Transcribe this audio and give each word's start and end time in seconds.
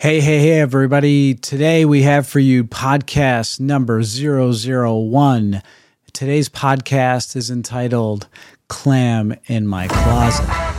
Hey, 0.00 0.20
hey, 0.20 0.38
hey, 0.38 0.60
everybody. 0.60 1.34
Today 1.34 1.84
we 1.84 2.02
have 2.02 2.24
for 2.24 2.38
you 2.38 2.62
podcast 2.62 3.58
number 3.58 4.00
001. 4.00 5.60
Today's 6.12 6.48
podcast 6.48 7.34
is 7.34 7.50
entitled 7.50 8.28
Clam 8.68 9.34
in 9.46 9.66
My 9.66 9.88
Closet. 9.88 10.77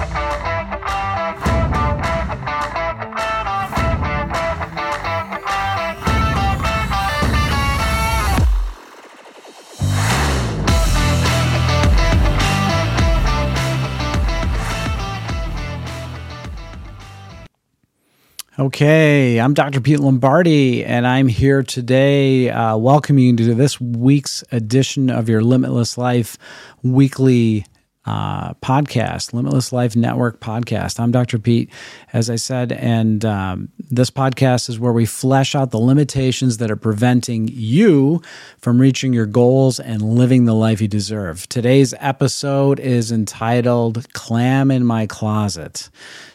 Okay, 18.59 19.39
I'm 19.39 19.53
Dr. 19.53 19.79
Pete 19.79 20.01
Lombardi, 20.01 20.83
and 20.83 21.07
I'm 21.07 21.29
here 21.29 21.63
today 21.63 22.49
uh, 22.49 22.75
welcoming 22.75 23.23
you 23.23 23.35
to 23.37 23.55
this 23.55 23.79
week's 23.79 24.43
edition 24.51 25.09
of 25.09 25.29
your 25.29 25.41
Limitless 25.41 25.97
Life 25.97 26.37
weekly 26.83 27.65
uh, 28.05 28.53
podcast, 28.55 29.33
Limitless 29.33 29.73
Life 29.73 29.95
Network 29.95 30.39
podcast. 30.39 30.99
I'm 30.99 31.11
Dr. 31.11 31.37
Pete, 31.37 31.69
as 32.13 32.29
I 32.29 32.37
said, 32.37 32.71
and 32.71 33.23
um, 33.25 33.69
this 33.77 34.09
podcast 34.09 34.69
is 34.69 34.79
where 34.79 34.93
we 34.93 35.05
flesh 35.05 35.53
out 35.53 35.71
the 35.71 35.79
limitations 35.79 36.57
that 36.57 36.71
are 36.71 36.77
preventing 36.77 37.49
you 37.51 38.21
from 38.57 38.79
reaching 38.79 39.13
your 39.13 39.25
goals 39.25 39.79
and 39.79 40.01
living 40.01 40.45
the 40.45 40.55
life 40.55 40.81
you 40.81 40.87
deserve. 40.87 41.47
Today's 41.49 41.93
episode 41.99 42.79
is 42.79 43.11
entitled 43.11 44.11
Clam 44.13 44.71
in 44.71 44.85
My 44.85 45.05
Closet. 45.05 45.89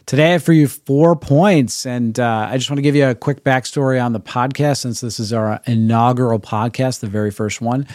Today, 0.07 0.29
I 0.29 0.33
have 0.33 0.43
for 0.43 0.53
you 0.53 0.69
four 0.69 1.17
points, 1.17 1.87
and 1.87 2.21
uh, 2.21 2.49
I 2.51 2.59
just 2.59 2.69
want 2.69 2.77
to 2.77 2.83
give 2.83 2.95
you 2.95 3.07
a 3.07 3.15
quick 3.15 3.43
backstory 3.43 4.05
on 4.05 4.13
the 4.13 4.21
podcast 4.21 4.79
since 4.79 5.01
this 5.01 5.19
is 5.19 5.33
our 5.33 5.61
inaugural 5.65 6.39
podcast, 6.39 7.01
the 7.01 7.07
very 7.07 7.31
first 7.31 7.63
one. 7.63 7.87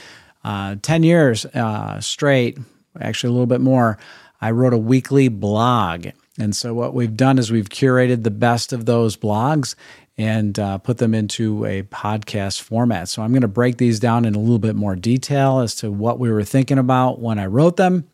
Uh, 0.43 0.75
10 0.81 1.03
years 1.03 1.45
uh, 1.45 1.99
straight 1.99 2.57
actually 2.99 3.29
a 3.29 3.33
little 3.33 3.47
bit 3.47 3.61
more. 3.61 3.97
I 4.41 4.51
wrote 4.51 4.73
a 4.73 4.77
weekly 4.77 5.27
blog. 5.27 6.07
And 6.39 6.55
so, 6.55 6.73
what 6.73 6.93
we've 6.93 7.17
done 7.17 7.37
is 7.37 7.51
we've 7.51 7.69
curated 7.69 8.23
the 8.23 8.31
best 8.31 8.71
of 8.71 8.85
those 8.85 9.17
blogs 9.17 9.75
and 10.17 10.57
uh, 10.57 10.77
put 10.77 10.97
them 10.97 11.13
into 11.13 11.65
a 11.65 11.83
podcast 11.83 12.61
format. 12.61 13.09
So, 13.09 13.21
I'm 13.21 13.31
going 13.31 13.41
to 13.41 13.47
break 13.49 13.77
these 13.77 13.99
down 13.99 14.23
in 14.23 14.35
a 14.35 14.39
little 14.39 14.59
bit 14.59 14.75
more 14.75 14.95
detail 14.95 15.59
as 15.59 15.75
to 15.75 15.91
what 15.91 16.19
we 16.19 16.31
were 16.31 16.45
thinking 16.45 16.77
about 16.77 17.19
when 17.19 17.39
I 17.39 17.47
wrote 17.47 17.75
them 17.75 18.09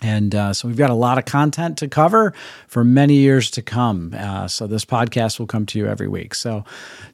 and 0.00 0.34
uh, 0.34 0.52
so 0.52 0.68
we've 0.68 0.76
got 0.76 0.90
a 0.90 0.94
lot 0.94 1.18
of 1.18 1.24
content 1.24 1.78
to 1.78 1.88
cover 1.88 2.32
for 2.68 2.84
many 2.84 3.14
years 3.14 3.50
to 3.52 3.62
come. 3.62 4.14
Uh, 4.16 4.46
so 4.46 4.66
this 4.66 4.84
podcast 4.84 5.38
will 5.38 5.46
come 5.46 5.66
to 5.66 5.78
you 5.78 5.86
every 5.86 6.08
week. 6.08 6.34
So 6.34 6.64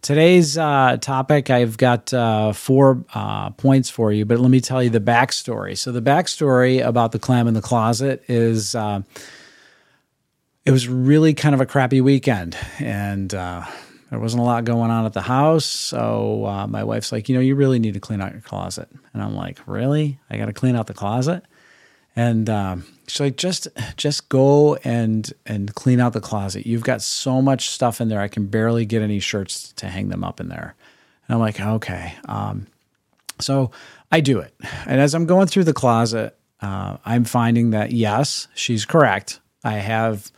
today's 0.03 0.59
uh, 0.59 0.99
topic, 1.01 1.49
I've 1.49 1.79
got 1.79 2.13
uh, 2.13 2.53
four 2.53 3.05
uh, 3.15 3.51
points 3.51 3.89
for 3.89 4.13
you, 4.13 4.25
but 4.25 4.39
let 4.39 4.51
me 4.51 4.61
tell 4.61 4.83
you 4.83 4.91
the 4.91 5.01
backstory. 5.01 5.79
So 5.79 5.93
the 5.93 6.03
backstory 6.03 6.85
about 6.85 7.13
the 7.13 7.19
clam 7.19 7.49
in 7.49 7.55
the 7.55 7.63
closet 7.63 8.23
is 8.29 8.75
uh, 8.75 9.01
it 10.67 10.71
was 10.71 10.87
really 10.87 11.33
kind 11.33 11.55
of 11.55 11.61
a 11.61 11.67
crappy 11.67 12.01
weekend, 12.01 12.57
and 12.79 13.31
there 13.31 14.21
wasn't 14.21 14.41
a 14.43 14.45
lot 14.45 14.65
going 14.65 14.91
on 14.91 15.07
at 15.07 15.13
the 15.13 15.23
house. 15.23 15.65
So 15.65 16.67
my 16.69 16.85
wife's 16.85 17.13
like, 17.13 17.29
you 17.29 17.35
know, 17.35 17.41
you 17.41 17.55
really 17.55 17.79
need 17.79 17.95
to 17.95 18.01
clean 18.01 18.21
out 18.21 18.33
your 18.33 18.43
closet, 18.43 18.89
and 19.13 19.23
I'm 19.23 19.35
like, 19.35 19.61
really? 19.67 20.19
I 20.29 20.37
got 20.37 20.47
to 20.47 20.53
clean 20.53 20.77
out 20.77 20.87
the 20.87 20.95
closet? 20.95 21.45
And 22.17 22.49
um, 22.49 22.85
she's 23.07 23.21
like, 23.21 23.37
just 23.37 23.69
just 23.97 24.29
go 24.29 24.77
and 24.77 25.33
and 25.47 25.75
clean 25.75 26.01
out 26.01 26.13
the 26.13 26.21
closet. 26.21 26.67
You've 26.67 26.85
got 26.85 27.03
so 27.03 27.43
much 27.43 27.69
stuff 27.69 28.01
in 28.01 28.09
there. 28.09 28.21
I 28.21 28.29
can 28.29 28.47
barely 28.47 28.87
get 28.87 29.03
any 29.03 29.21
shirts 29.21 29.73
to 29.75 29.87
hang 29.87 30.09
them 30.09 30.25
up 30.25 30.41
in 30.41 30.49
there. 30.49 30.75
And 31.27 31.35
I'm 31.35 31.41
like, 31.41 31.61
okay. 31.61 32.15
Um, 32.27 32.67
so 33.41 33.71
I 34.13 34.21
do 34.21 34.39
it, 34.39 34.55
and 34.87 35.01
as 35.01 35.15
I'm 35.15 35.27
going 35.27 35.49
through 35.49 35.65
the 35.65 35.73
closet, 35.73 36.37
uh, 36.61 36.99
I'm 37.05 37.25
finding 37.25 37.71
that 37.71 37.93
yes, 37.93 38.47
she's 38.55 38.85
correct. 38.85 39.41
I 39.65 39.75
have 39.75 40.31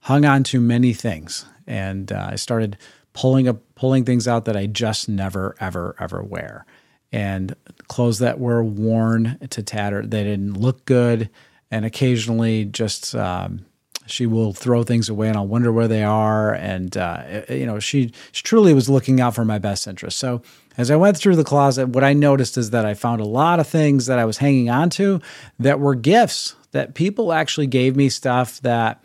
hung 0.00 0.24
on 0.24 0.44
to 0.44 0.60
many 0.60 0.92
things, 0.92 1.46
and 1.66 2.12
uh, 2.12 2.28
I 2.32 2.36
started 2.36 2.76
pulling 3.14 3.48
up 3.48 3.58
pulling 3.74 4.04
things 4.04 4.28
out 4.28 4.44
that 4.44 4.56
I 4.56 4.66
just 4.66 5.08
never 5.08 5.56
ever 5.58 5.96
ever 5.98 6.22
wear 6.22 6.66
and 7.12 7.54
clothes 7.88 8.18
that 8.18 8.38
were 8.38 8.62
worn 8.62 9.38
to 9.50 9.62
tatter. 9.62 10.04
They 10.04 10.24
didn't 10.24 10.54
look 10.54 10.84
good, 10.84 11.30
and 11.70 11.84
occasionally 11.84 12.64
just 12.64 13.14
um, 13.14 13.64
she 14.06 14.26
will 14.26 14.52
throw 14.52 14.82
things 14.82 15.08
away, 15.08 15.28
and 15.28 15.36
I'll 15.36 15.46
wonder 15.46 15.72
where 15.72 15.88
they 15.88 16.02
are. 16.02 16.54
And 16.54 16.96
uh, 16.96 17.42
you 17.48 17.66
know, 17.66 17.78
she, 17.78 18.12
she 18.32 18.42
truly 18.42 18.74
was 18.74 18.88
looking 18.88 19.20
out 19.20 19.34
for 19.34 19.44
my 19.44 19.58
best 19.58 19.86
interest. 19.86 20.18
So 20.18 20.42
as 20.76 20.90
I 20.90 20.96
went 20.96 21.16
through 21.16 21.36
the 21.36 21.44
closet, 21.44 21.88
what 21.88 22.04
I 22.04 22.12
noticed 22.12 22.56
is 22.56 22.70
that 22.70 22.86
I 22.86 22.94
found 22.94 23.20
a 23.20 23.26
lot 23.26 23.60
of 23.60 23.66
things 23.66 24.06
that 24.06 24.18
I 24.18 24.24
was 24.24 24.38
hanging 24.38 24.70
on 24.70 24.90
to 24.90 25.20
that 25.58 25.80
were 25.80 25.94
gifts 25.94 26.54
that 26.72 26.94
people 26.94 27.32
actually 27.32 27.66
gave 27.66 27.96
me 27.96 28.08
stuff 28.08 28.60
that 28.60 29.02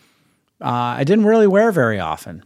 uh, 0.62 0.96
I 0.97 1.03
didn't 1.03 1.25
really 1.25 1.47
wear 1.47 1.72
very 1.72 2.00
often. 2.00 2.44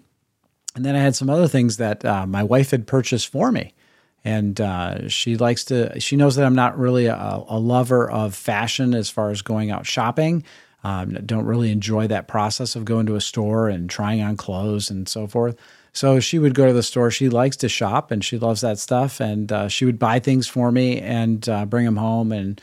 And 0.76 0.86
then 0.86 0.96
I 0.96 1.00
had 1.00 1.16
some 1.16 1.30
other 1.30 1.48
things 1.48 1.78
that 1.78 2.06
uh, 2.06 2.28
my 2.28 2.44
wife 2.44 2.72
had 2.72 2.86
purchased 2.86 3.30
for 3.30 3.52
me 3.52 3.74
and 4.24 4.60
uh, 4.60 5.08
she 5.08 5.38
likes 5.38 5.66
to. 5.66 6.00
She 6.00 6.16
knows 6.16 6.36
that 6.36 6.46
I'm 6.46 6.56
not 6.56 6.78
really 6.78 7.06
a, 7.06 7.16
a, 7.48 7.60
lover 7.60 8.10
of 8.10 8.36
fashion 8.36 8.94
as 8.94 9.10
far 9.10 9.30
as 9.30 9.42
going 9.42 9.72
out 9.72 9.86
shopping. 9.86 10.44
Um, 10.84 11.14
don't 11.26 11.46
really 11.46 11.72
enjoy 11.72 12.08
that 12.08 12.28
process 12.28 12.76
of 12.76 12.86
going 12.86 13.06
to 13.08 13.16
a 13.16 13.22
store 13.22 13.68
and 13.70 13.90
trying 13.90 14.22
on 14.22 14.38
clothes 14.38 14.90
and 14.90 15.08
so 15.08 15.28
forth. 15.28 15.56
So 15.94 16.20
she 16.20 16.38
would 16.38 16.54
go 16.54 16.68
to 16.68 16.74
the 16.74 16.84
store. 16.84 17.10
She 17.10 17.30
likes 17.30 17.58
to 17.58 17.70
shop 17.70 18.12
and 18.12 18.24
she 18.24 18.38
loves 18.38 18.62
that 18.62 18.78
stuff. 18.78 19.20
And 19.20 19.52
uh, 19.52 19.68
she 19.68 19.84
would 19.86 19.98
buy 19.98 20.20
things 20.20 20.48
for 20.48 20.72
me 20.72 21.00
and 21.02 21.48
uh, 21.50 21.66
bring 21.66 21.86
them 21.86 21.98
home. 21.98 22.32
And 22.32 22.62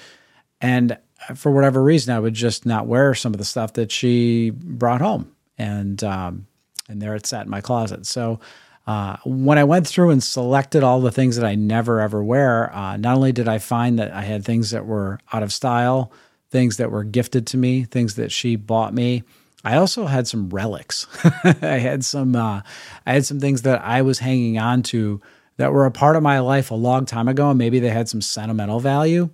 and 0.61 0.97
for 1.35 1.51
whatever 1.51 1.83
reason, 1.83 2.15
I 2.15 2.21
would 2.21 2.35
just 2.35 2.65
not 2.65 2.87
wear 2.87 3.15
some 3.15 3.35
of 3.35 3.39
the 3.39 3.45
stuff 3.45 3.73
that 3.73 3.91
she 3.91 4.51
brought 4.51 5.01
home. 5.01 5.35
And 5.59 6.03
um, 6.05 6.47
and 6.89 7.03
there 7.03 7.15
it 7.15 7.27
sat 7.27 7.47
in 7.47 7.51
my 7.51 7.61
closet. 7.61 8.07
So 8.07 8.39
uh, 8.87 9.17
when 9.25 9.59
I 9.59 9.65
went 9.65 9.87
through 9.87 10.11
and 10.11 10.23
selected 10.23 10.83
all 10.83 11.01
the 11.01 11.11
things 11.11 11.37
that 11.37 11.47
I 11.47 11.55
never 11.55 12.01
ever 12.01 12.23
wear, 12.23 12.75
uh, 12.75 12.97
not 12.97 13.17
only 13.17 13.33
did 13.33 13.49
I 13.49 13.59
find 13.59 13.99
that 13.99 14.13
I 14.13 14.23
had 14.23 14.45
things 14.45 14.71
that 14.71 14.85
were 14.85 15.19
out 15.33 15.43
of 15.43 15.53
style, 15.53 16.13
things 16.51 16.77
that 16.77 16.91
were 16.91 17.05
gifted 17.05 17.47
to 17.49 17.57
me, 17.57 17.85
things 17.85 18.17
that 18.17 18.31
she 18.31 18.57
bought 18.57 18.93
me. 18.93 19.23
I 19.65 19.77
also 19.77 20.05
had 20.05 20.29
some 20.29 20.51
relics. 20.51 21.07
I 21.45 21.79
had 21.79 22.05
some 22.05 22.37
uh, 22.37 22.61
I 23.07 23.13
had 23.15 23.25
some 23.25 23.41
things 23.41 23.63
that 23.63 23.83
I 23.83 24.03
was 24.03 24.19
hanging 24.19 24.59
on 24.59 24.83
to 24.85 25.23
that 25.57 25.73
were 25.73 25.87
a 25.87 25.91
part 25.91 26.17
of 26.17 26.23
my 26.23 26.41
life 26.41 26.71
a 26.71 26.75
long 26.75 27.07
time 27.07 27.29
ago, 27.29 27.51
and 27.51 27.59
maybe 27.59 27.81
they 27.81 27.89
had 27.89 28.09
some 28.09 28.21
sentimental 28.21 28.81
value, 28.81 29.31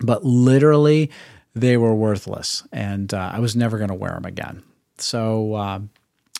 but 0.00 0.24
literally 0.24 1.10
they 1.54 1.76
were 1.76 1.94
worthless, 1.94 2.66
and 2.72 3.14
uh, 3.14 3.30
I 3.32 3.38
was 3.38 3.54
never 3.54 3.78
going 3.78 3.88
to 3.88 3.94
wear 3.94 4.12
them 4.12 4.24
again. 4.24 4.64
So 4.98 5.54
uh, 5.54 5.80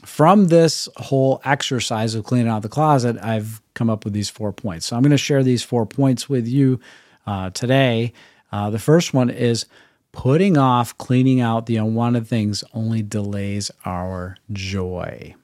from 0.05 0.47
this 0.49 0.89
whole 0.97 1.41
exercise 1.45 2.15
of 2.15 2.25
cleaning 2.25 2.49
out 2.49 2.63
the 2.63 2.69
closet, 2.69 3.17
I've 3.23 3.61
come 3.75 3.91
up 3.91 4.05
with 4.05 4.13
these 4.13 4.31
four 4.31 4.53
points. 4.53 4.87
So 4.87 4.97
I'm 4.97 5.03
going 5.03 5.11
to 5.11 5.17
share 5.19 5.43
these 5.43 5.63
four 5.63 5.87
points 5.87 6.29
with 6.29 6.47
you 6.47 6.81
uh, 7.27 7.51
today. 7.51 8.13
Uh, 8.53 8.71
the 8.71 8.79
first 8.79 9.15
one 9.15 9.31
is 9.31 9.67
putting 10.13 10.57
off 10.57 10.97
cleaning 10.99 11.41
out 11.41 11.67
the 11.67 11.77
unwanted 11.77 12.27
things 12.27 12.63
only 12.73 13.03
delays 13.03 13.71
our 13.85 14.37
joy. 14.53 15.35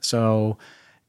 So 0.00 0.58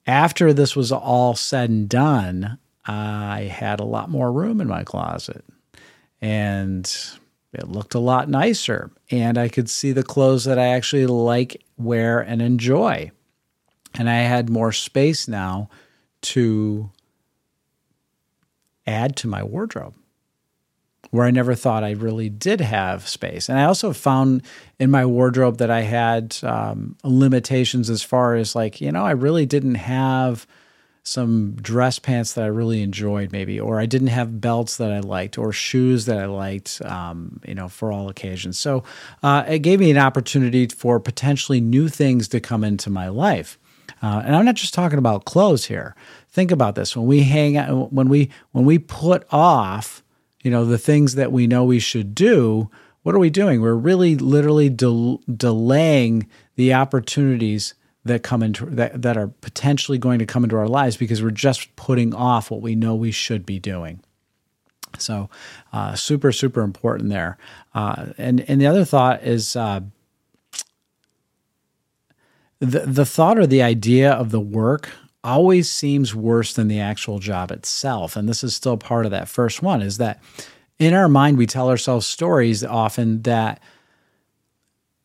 after 0.06 0.54
this 0.54 0.76
was 0.76 0.92
all 0.92 1.36
said 1.36 1.70
and 1.70 1.90
done, 1.90 2.60
I 2.86 3.44
had 3.44 3.80
a 3.80 3.86
lot 3.86 4.10
more 4.10 4.32
room 4.32 4.62
in 4.62 4.68
my 4.68 4.84
closet. 4.84 5.44
And 6.22 6.92
it 7.54 7.70
looked 7.70 7.94
a 7.94 8.00
lot 8.00 8.30
nicer 8.30 8.92
and 9.12 9.38
I 9.38 9.48
could 9.48 9.70
see 9.70 9.92
the 9.92 10.04
clothes 10.04 10.46
that 10.46 10.60
I 10.60 10.68
actually 10.68 11.06
like, 11.06 11.64
wear, 11.78 12.20
and 12.20 12.42
enjoy. 12.42 13.12
And 13.96 14.10
I 14.10 14.22
had 14.22 14.50
more 14.50 14.72
space 14.72 15.28
now 15.28 15.70
to 16.22 16.90
add 18.88 19.16
to 19.18 19.28
my 19.28 19.44
wardrobe 19.44 19.96
where 21.12 21.28
I 21.28 21.32
never 21.32 21.54
thought 21.54 21.84
I 21.84 21.92
really 21.92 22.28
did 22.28 22.60
have 22.60 23.08
space. 23.08 23.48
And 23.48 23.60
I 23.60 23.66
also 23.66 23.94
found 23.94 24.42
in 24.80 24.90
my 24.90 25.06
wardrobe 25.06 25.58
that 25.58 25.70
I 25.70 25.82
had 25.82 26.36
um, 26.42 26.98
limitations 27.04 27.90
as 27.90 28.02
far 28.02 28.34
as 28.34 28.56
like, 28.56 28.82
you 28.82 28.92
know, 28.92 29.06
I 29.06 29.12
really 29.12 29.46
didn't 29.46 29.76
have 29.76 30.48
some 31.04 31.56
dress 31.56 32.00
pants 32.00 32.34
that 32.34 32.46
I 32.46 32.48
really 32.48 32.82
enjoyed, 32.82 33.32
maybe, 33.34 33.60
or 33.60 33.80
I 33.80 33.86
didn't 33.86 34.08
have 34.08 34.40
belts 34.40 34.78
that 34.78 34.92
I 34.92 35.02
liked, 35.02 35.38
or 35.38 35.52
shoes 35.52 36.06
that 36.06 36.18
I 36.18 36.26
liked, 36.26 36.82
um, 36.86 37.42
you 37.46 37.54
know, 37.54 37.68
for 37.68 37.92
all 37.92 38.08
occasions. 38.10 38.58
So 38.58 38.84
uh, 39.22 39.44
it 39.48 39.60
gave 39.60 39.82
me 39.82 39.92
an 39.92 39.98
opportunity 39.98 40.66
for 40.68 41.00
potentially 41.00 41.60
new 41.60 41.90
things 41.90 42.30
to 42.30 42.40
come 42.40 42.64
into 42.64 42.90
my 42.90 43.10
life. 43.10 43.60
Uh, 44.02 44.22
and 44.26 44.36
I'm 44.36 44.46
not 44.46 44.56
just 44.56 44.74
talking 44.74 44.98
about 44.98 45.26
clothes 45.26 45.66
here. 45.66 45.96
Think 46.30 46.52
about 46.52 46.76
this: 46.76 46.96
when 46.96 47.06
we 47.06 47.24
hang 47.24 47.58
out, 47.58 47.92
when 47.92 48.08
we 48.08 48.30
when 48.52 48.66
we 48.66 48.80
put 48.80 49.26
off, 49.32 50.04
you 50.42 50.52
know, 50.52 50.66
the 50.66 50.78
things 50.78 51.16
that 51.16 51.32
we 51.32 51.48
know 51.48 51.66
we 51.66 51.80
should 51.80 52.16
do, 52.16 52.70
what 53.04 53.14
are 53.14 53.20
we 53.20 53.30
doing? 53.30 53.62
We're 53.62 53.76
really 53.76 54.16
literally 54.16 54.70
del- 54.70 55.22
delaying 55.34 56.30
the 56.56 56.74
opportunities 56.74 57.74
that 58.06 58.24
come 58.24 58.44
into 58.44 58.66
that, 58.66 59.02
that 59.02 59.18
are 59.18 59.28
potentially 59.28 59.98
going 59.98 60.20
to 60.20 60.26
come 60.26 60.44
into 60.44 60.58
our 60.58 60.68
lives 60.68 60.98
because 60.98 61.24
we're 61.24 61.32
just 61.32 61.76
putting 61.76 62.14
off 62.14 62.52
what 62.52 62.62
we 62.62 62.76
know 62.76 62.96
we 62.96 63.12
should 63.12 63.46
be 63.46 63.60
doing. 63.60 64.02
So, 65.00 65.30
uh, 65.72 65.96
super, 65.96 66.32
super 66.32 66.62
important 66.62 67.10
there. 67.10 67.38
Uh, 67.74 68.08
and 68.18 68.42
and 68.42 68.62
the 68.62 68.68
other 68.68 68.86
thought 68.86 69.24
is 69.24 69.56
uh, 69.56 69.82
the 72.60 72.80
the 72.82 73.06
thought 73.06 73.40
or 73.40 73.48
the 73.48 73.64
idea 73.64 74.12
of 74.12 74.32
the 74.32 74.40
work 74.40 74.90
always 75.24 75.70
seems 75.70 76.14
worse 76.14 76.54
than 76.54 76.68
the 76.68 76.80
actual 76.80 77.20
job 77.20 77.52
itself. 77.52 78.16
And 78.16 78.28
this 78.28 78.44
is 78.44 78.56
still 78.56 78.78
part 78.78 79.06
of 79.06 79.12
that 79.12 79.30
first 79.30 79.64
one: 79.64 79.82
is 79.82 79.98
that 79.98 80.22
in 80.78 80.94
our 80.94 81.10
mind 81.10 81.38
we 81.38 81.48
tell 81.48 81.70
ourselves 81.70 82.06
stories 82.06 82.64
often 82.64 83.24
that 83.24 83.62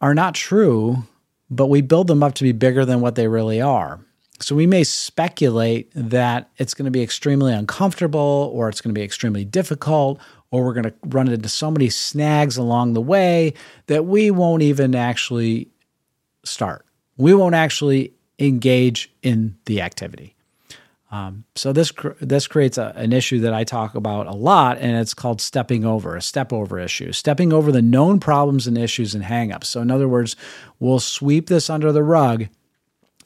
are 0.00 0.14
not 0.14 0.34
true, 0.34 1.04
but 1.50 1.66
we 1.66 1.80
build 1.80 2.06
them 2.06 2.22
up 2.22 2.34
to 2.34 2.44
be 2.44 2.52
bigger 2.52 2.84
than 2.84 3.00
what 3.00 3.14
they 3.14 3.28
really 3.28 3.60
are. 3.60 4.00
So 4.40 4.54
we 4.54 4.66
may 4.66 4.84
speculate 4.84 5.90
that 5.94 6.50
it's 6.58 6.74
going 6.74 6.84
to 6.84 6.92
be 6.92 7.02
extremely 7.02 7.52
uncomfortable 7.52 8.50
or 8.54 8.68
it's 8.68 8.80
going 8.80 8.94
to 8.94 8.98
be 8.98 9.04
extremely 9.04 9.44
difficult 9.44 10.20
or 10.50 10.64
we're 10.64 10.74
going 10.74 10.84
to 10.84 10.94
run 11.06 11.28
into 11.28 11.48
so 11.48 11.70
many 11.70 11.90
snags 11.90 12.56
along 12.56 12.92
the 12.92 13.00
way 13.00 13.54
that 13.86 14.06
we 14.06 14.30
won't 14.30 14.62
even 14.62 14.94
actually 14.94 15.68
start. 16.44 16.86
We 17.16 17.34
won't 17.34 17.56
actually 17.56 18.12
engage 18.38 19.12
in 19.22 19.56
the 19.64 19.82
activity. 19.82 20.36
Um, 21.10 21.44
so 21.54 21.72
this 21.72 21.90
this 22.20 22.46
creates 22.46 22.76
a, 22.76 22.92
an 22.94 23.12
issue 23.12 23.40
that 23.40 23.54
I 23.54 23.64
talk 23.64 23.94
about 23.94 24.26
a 24.26 24.34
lot, 24.34 24.78
and 24.78 24.96
it's 24.96 25.14
called 25.14 25.40
stepping 25.40 25.84
over, 25.84 26.16
a 26.16 26.22
step 26.22 26.52
over 26.52 26.78
issue, 26.78 27.12
stepping 27.12 27.52
over 27.52 27.72
the 27.72 27.80
known 27.80 28.20
problems 28.20 28.66
and 28.66 28.76
issues 28.76 29.14
and 29.14 29.24
hangups. 29.24 29.64
So 29.64 29.80
in 29.80 29.90
other 29.90 30.08
words, 30.08 30.36
we'll 30.78 31.00
sweep 31.00 31.48
this 31.48 31.70
under 31.70 31.92
the 31.92 32.02
rug 32.02 32.48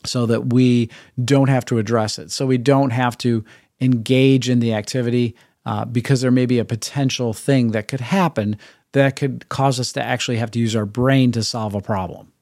so 0.04 0.26
that 0.26 0.52
we 0.52 0.90
don't 1.22 1.48
have 1.48 1.64
to 1.66 1.78
address 1.78 2.18
it. 2.18 2.30
So 2.30 2.46
we 2.46 2.58
don't 2.58 2.90
have 2.90 3.18
to 3.18 3.44
engage 3.80 4.48
in 4.48 4.60
the 4.60 4.74
activity 4.74 5.34
uh, 5.66 5.84
because 5.84 6.20
there 6.20 6.30
may 6.30 6.46
be 6.46 6.58
a 6.58 6.64
potential 6.64 7.32
thing 7.32 7.72
that 7.72 7.88
could 7.88 8.00
happen 8.00 8.56
that 8.92 9.16
could 9.16 9.48
cause 9.48 9.80
us 9.80 9.92
to 9.92 10.02
actually 10.02 10.36
have 10.36 10.50
to 10.52 10.58
use 10.58 10.76
our 10.76 10.86
brain 10.86 11.32
to 11.32 11.42
solve 11.42 11.74
a 11.74 11.80
problem. 11.80 12.32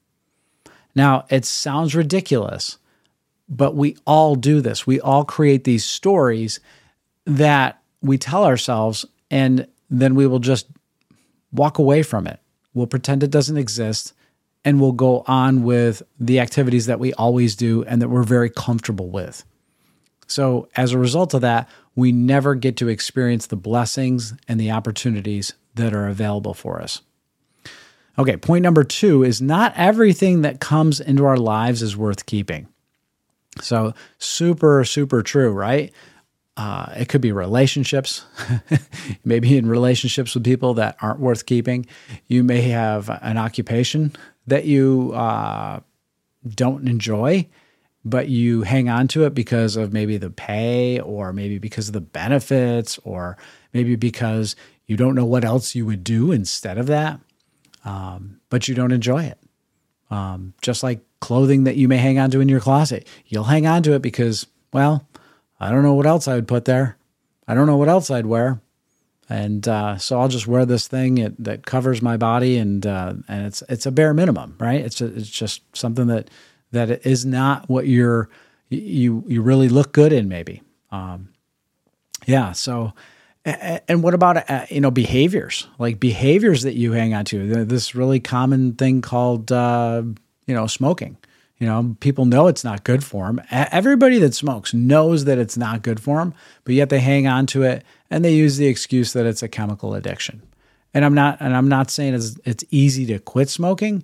Now, 0.95 1.25
it 1.31 1.45
sounds 1.45 1.95
ridiculous, 1.95 2.79
but 3.51 3.75
we 3.75 3.97
all 4.07 4.37
do 4.37 4.61
this. 4.61 4.87
We 4.87 5.01
all 5.01 5.25
create 5.25 5.65
these 5.65 5.85
stories 5.85 6.61
that 7.27 7.83
we 8.01 8.17
tell 8.17 8.45
ourselves, 8.45 9.05
and 9.31 9.67
then 9.91 10.15
we 10.15 10.27
will 10.27 10.39
just 10.39 10.69
walk 11.53 11.79
away 11.79 12.03
from 12.03 12.27
it. 12.27 12.41
We'll 12.73 12.87
pretend 12.87 13.23
it 13.23 13.31
doesn't 13.31 13.57
exist 13.57 14.15
and 14.65 14.81
we'll 14.81 14.93
go 14.93 15.25
on 15.27 15.63
with 15.63 16.03
the 16.19 16.41
activities 16.41 16.87
that 16.87 17.01
we 17.01 17.13
always 17.15 17.57
do 17.57 17.83
and 17.85 18.03
that 18.03 18.09
we're 18.09 18.23
very 18.23 18.51
comfortable 18.51 19.09
with. 19.09 19.45
So, 20.27 20.69
as 20.77 20.93
a 20.93 20.99
result 20.99 21.35
of 21.35 21.41
that, 21.41 21.69
we 21.97 22.13
never 22.13 22.55
get 22.55 22.77
to 22.77 22.89
experience 22.89 23.47
the 23.47 23.57
blessings 23.57 24.35
and 24.47 24.61
the 24.61 24.71
opportunities 24.71 25.55
that 25.75 25.93
are 25.93 26.07
available 26.07 26.55
for 26.55 26.81
us. 26.81 27.03
Okay, 28.19 28.37
point 28.37 28.63
number 28.63 28.85
two 28.85 29.25
is 29.25 29.41
not 29.41 29.73
everything 29.77 30.43
that 30.43 30.61
comes 30.61 31.01
into 31.01 31.25
our 31.25 31.37
lives 31.37 31.83
is 31.83 31.97
worth 31.97 32.27
keeping. 32.27 32.69
So, 33.61 33.95
super, 34.19 34.85
super 34.85 35.23
true, 35.23 35.51
right? 35.51 35.93
Uh, 36.57 36.93
it 36.97 37.09
could 37.09 37.21
be 37.21 37.33
relationships, 37.33 38.25
maybe 39.25 39.57
in 39.57 39.67
relationships 39.67 40.35
with 40.35 40.45
people 40.45 40.75
that 40.75 40.97
aren't 41.01 41.21
worth 41.21 41.47
keeping. 41.47 41.87
You 42.27 42.45
may 42.45 42.61
have 42.63 43.09
an 43.23 43.39
occupation 43.39 44.15
that 44.47 44.67
you 44.67 45.13
uh, 45.15 45.81
don't 46.49 46.87
enjoy, 46.87 47.49
but 48.05 48.29
you 48.29 48.63
hang 48.63 48.89
on 48.89 49.09
to 49.09 49.25
it 49.25 49.35
because 49.35 49.77
of 49.77 49.93
maybe 49.93 50.17
the 50.17 50.31
pay 50.31 51.01
or 51.01 51.33
maybe 51.33 51.59
because 51.59 51.89
of 51.89 51.95
the 51.95 52.01
benefits 52.01 52.99
or 53.05 53.37
maybe 53.73 53.97
because 53.97 54.57
you 54.87 54.97
don't 54.97 55.15
know 55.15 55.25
what 55.25 55.45
else 55.45 55.75
you 55.75 55.87
would 55.87 56.05
do 56.05 56.33
instead 56.33 56.79
of 56.79 56.87
that, 56.87 57.21
um, 57.85 58.41
but 58.49 58.69
you 58.69 58.75
don't 58.75 58.93
enjoy 58.93 59.25
it. 59.25 59.39
Um, 60.11 60.55
just 60.61 60.83
like 60.83 61.01
clothing 61.21 61.65
that 61.65 61.77
you 61.77 61.89
may 61.89 61.99
hang 61.99 62.19
on 62.19 62.31
to 62.31 62.41
in 62.41 62.49
your 62.49 62.61
closet, 62.61 63.07
you'll 63.27 63.45
hang 63.45 63.67
on 63.67 63.83
to 63.85 63.93
it 63.93 64.03
because, 64.03 64.47
well, 64.73 65.07
I 65.59 65.71
don't 65.71 65.83
know 65.83 65.95
what 65.95 66.07
else 66.07 66.27
I 66.27 66.35
would 66.35 66.49
put 66.49 66.65
there. 66.65 66.97
I 67.47 67.55
don't 67.55 67.67
know 67.67 67.77
what 67.77 67.89
else 67.89 68.11
I'd 68.11 68.27
wear 68.27 68.61
and 69.31 69.67
uh, 69.69 69.97
so 69.97 70.21
I'll 70.21 70.29
just 70.29 70.49
wear 70.49 70.67
this 70.67 70.89
thing 70.89 71.19
it, 71.19 71.43
that 71.45 71.65
covers 71.65 72.03
my 72.03 72.17
body, 72.17 72.59
and 72.59 72.85
uh, 72.85 73.15
and 73.29 73.47
it's 73.47 73.63
it's 73.69 73.87
a 73.87 73.93
bare 73.93 74.13
minimum, 74.13 74.57
right? 74.59 74.81
It's 74.81 75.01
a, 75.01 75.07
it's 75.07 75.31
just 75.31 75.63
something 75.75 76.09
that 76.09 76.29
that 76.73 77.07
is 77.07 77.25
not 77.25 77.69
what 77.71 77.87
you're 77.87 78.29
you 78.69 79.25
you 79.29 79.41
really 79.41 79.69
look 79.69 79.93
good 79.93 80.13
in, 80.13 80.29
maybe. 80.29 80.63
Um, 80.91 81.29
yeah. 82.27 82.51
So, 82.53 82.93
and 83.45 84.03
what 84.03 84.15
about 84.15 84.51
uh, 84.51 84.67
you 84.69 84.81
know 84.81 84.91
behaviors 84.91 85.69
like 85.79 86.01
behaviors 86.01 86.63
that 86.63 86.75
you 86.75 86.91
hang 86.91 87.15
on 87.15 87.25
to? 87.27 87.65
This 87.65 87.95
really 87.95 88.19
common 88.19 88.73
thing 88.75 89.01
called 89.01 89.53
uh, 89.53 90.03
you 90.51 90.57
know 90.57 90.67
smoking. 90.67 91.17
You 91.59 91.67
know, 91.67 91.95
people 92.01 92.25
know 92.25 92.49
it's 92.49 92.65
not 92.65 92.85
good 92.85 93.05
for 93.05 93.27
them. 93.27 93.41
Everybody 93.51 94.19
that 94.19 94.35
smokes 94.35 94.73
knows 94.73 95.27
that 95.27 95.39
it's 95.39 95.59
not 95.59 95.83
good 95.83 96.01
for 96.01 96.19
them, 96.19 96.35
but 96.65 96.75
yet 96.75 96.89
they 96.89 97.01
hang 97.01 97.27
on 97.27 97.47
to 97.49 97.63
it 97.63 97.85
and 98.11 98.25
they 98.25 98.35
use 98.35 98.57
the 98.57 98.67
excuse 98.67 99.13
that 99.13 99.27
it's 99.27 99.43
a 99.43 99.49
chemical 99.49 99.95
addiction. 99.95 100.43
And 100.95 101.05
I'm 101.05 101.15
not 101.15 101.37
and 101.39 101.55
I'm 101.55 101.69
not 101.69 101.91
saying 101.91 102.15
it's 102.15 102.37
it's 102.45 102.65
easy 102.71 103.07
to 103.07 103.19
quit 103.21 103.49
smoking, 103.49 104.03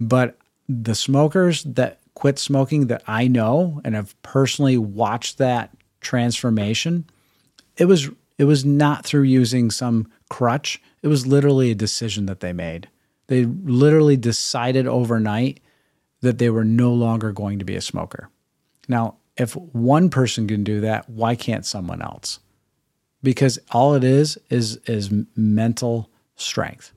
but 0.00 0.36
the 0.68 0.94
smokers 0.94 1.62
that 1.64 2.00
quit 2.14 2.38
smoking 2.38 2.86
that 2.88 3.02
I 3.06 3.28
know 3.28 3.80
and 3.84 3.94
have 3.94 4.20
personally 4.22 4.78
watched 4.78 5.38
that 5.38 5.70
transformation, 6.00 7.04
it 7.76 7.84
was 7.84 8.08
it 8.38 8.44
was 8.44 8.64
not 8.64 9.04
through 9.04 9.22
using 9.22 9.70
some 9.70 10.10
crutch. 10.28 10.82
It 11.02 11.08
was 11.08 11.26
literally 11.26 11.70
a 11.70 11.76
decision 11.76 12.26
that 12.26 12.40
they 12.40 12.52
made. 12.52 12.88
They 13.26 13.44
literally 13.44 14.16
decided 14.16 14.86
overnight 14.86 15.60
that 16.24 16.38
they 16.38 16.50
were 16.50 16.64
no 16.64 16.92
longer 16.92 17.32
going 17.32 17.58
to 17.60 17.64
be 17.64 17.76
a 17.76 17.80
smoker. 17.80 18.28
Now, 18.88 19.16
if 19.36 19.54
one 19.56 20.10
person 20.10 20.46
can 20.46 20.64
do 20.64 20.80
that, 20.80 21.08
why 21.08 21.34
can't 21.34 21.66
someone 21.66 22.02
else? 22.02 22.40
Because 23.22 23.58
all 23.70 23.94
it 23.94 24.04
is 24.04 24.38
is 24.50 24.76
is 24.86 25.10
mental 25.36 26.10
strength. 26.36 26.92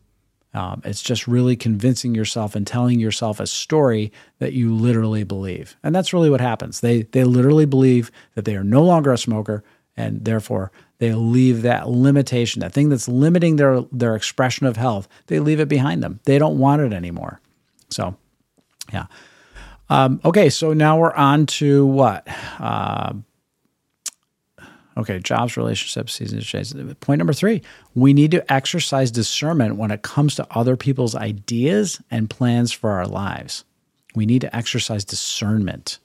Um, 0.53 0.81
it's 0.85 1.03
just 1.03 1.27
really 1.27 1.56
convincing 1.56 2.15
yourself 2.15 2.56
and 2.56 2.65
telling 2.65 3.00
yourself 3.00 3.39
a 3.39 3.47
story 3.47 4.12
that 4.39 4.53
you 4.53 4.74
literally 4.74 5.24
believe, 5.24 5.77
and 5.83 5.94
that's 5.94 6.13
really 6.13 6.30
what 6.30 6.41
happens. 6.41 6.81
They 6.81 7.03
they 7.03 7.23
literally 7.23 7.65
believe 7.65 8.12
that 8.35 8.45
they 8.45 8.56
are 8.56 8.63
no 8.63 8.83
longer 8.83 9.13
a 9.13 9.18
smoker, 9.18 9.63
and 9.95 10.25
therefore 10.25 10.71
they 10.99 11.13
leave 11.13 11.61
that 11.61 11.90
limitation, 11.90 12.59
that 12.61 12.73
thing 12.73 12.90
that's 12.90 13.07
limiting 13.07 13.56
their 13.56 13.81
their 13.92 14.16
expression 14.16 14.66
of 14.68 14.78
health. 14.78 15.07
They 15.28 15.40
leave 15.40 15.59
it 15.59 15.69
behind 15.69 16.04
them. 16.04 16.19
They 16.25 16.40
don't 16.40 16.59
want 16.59 16.81
it 16.81 16.94
anymore. 16.94 17.40
So 17.90 18.18
yeah. 18.91 19.06
Um, 19.89 20.19
okay, 20.25 20.49
so 20.49 20.73
now 20.73 20.99
we're 20.99 21.13
on 21.13 21.45
to 21.45 21.85
what? 21.85 22.27
Uh, 22.59 23.13
okay, 24.97 25.19
jobs, 25.19 25.56
relationships, 25.56 26.13
seasons, 26.13 26.95
Point 26.99 27.19
number 27.19 27.33
three: 27.33 27.61
we 27.95 28.13
need 28.13 28.31
to 28.31 28.51
exercise 28.51 29.11
discernment 29.11 29.77
when 29.77 29.91
it 29.91 30.01
comes 30.01 30.35
to 30.35 30.47
other 30.51 30.75
people's 30.75 31.15
ideas 31.15 32.01
and 32.11 32.29
plans 32.29 32.71
for 32.71 32.91
our 32.91 33.07
lives. 33.07 33.63
We 34.15 34.25
need 34.25 34.41
to 34.41 34.56
exercise 34.56 35.06
discernment. 35.06 35.99